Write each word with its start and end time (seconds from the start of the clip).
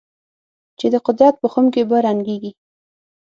چې 0.79 0.85
د 0.93 0.95
قدرت 1.07 1.35
په 1.41 1.47
خُم 1.53 1.65
کې 1.73 1.81
به 1.89 1.97
رنګېږي. 2.05 2.51